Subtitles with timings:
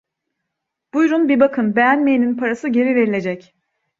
[0.93, 3.55] Buyurun, bir bakın, beğenmeyenin parası geri verilecek.